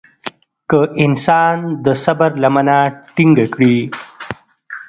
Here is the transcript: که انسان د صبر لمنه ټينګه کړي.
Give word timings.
که 0.69 0.79
انسان 1.03 1.57
د 1.85 1.87
صبر 2.03 2.31
لمنه 2.43 2.77
ټينګه 3.15 3.45
کړي. 3.53 3.77